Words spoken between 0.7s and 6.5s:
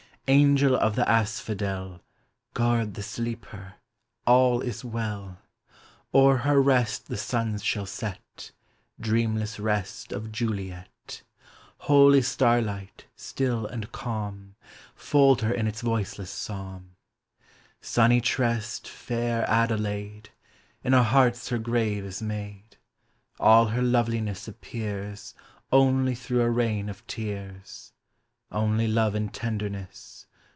of the Asphodel Guard the sleeper— all is well! O'er